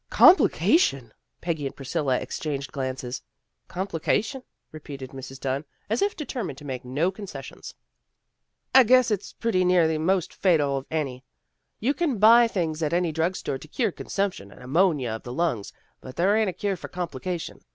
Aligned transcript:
"Complication!" 0.25 1.13
Peggy 1.41 1.67
and 1.67 1.75
Priscilla 1.75 2.17
ex 2.17 2.39
changed 2.39 2.71
glances." 2.71 3.21
Complication," 3.77 4.41
repeated 4.71 5.11
Mrs. 5.11 5.39
Dunn, 5.39 5.63
as 5.91 6.01
if 6.01 6.13
AT 6.19 6.31
HOME 6.33 6.47
WITH 6.47 6.57
THE 6.57 6.63
DUNNS 6.63 6.63
125 6.63 6.83
determined 6.97 7.67
to 7.67 7.75
make 7.75 7.75
no 7.75 7.75
concessions." 7.75 7.75
I 8.73 8.81
guess 8.81 9.11
it's 9.11 9.33
pretty 9.33 9.63
near 9.63 9.87
the 9.87 9.99
most 9.99 10.33
fatal 10.33 10.77
of 10.77 10.87
any. 10.89 11.23
You 11.79 11.93
can 11.93 12.17
buy 12.17 12.47
things 12.47 12.81
at 12.81 12.93
any 12.93 13.11
drug 13.11 13.35
store 13.35 13.59
to 13.59 13.67
cure 13.67 13.91
consump 13.91 14.33
tion 14.33 14.51
and 14.51 14.63
amonia 14.63 15.11
of 15.15 15.21
the 15.21 15.31
lungs, 15.33 15.71
but 15.99 16.15
there 16.15 16.35
ain't 16.35 16.49
a 16.49 16.53
cure 16.53 16.75
for 16.77 16.87
complication. 16.87 17.59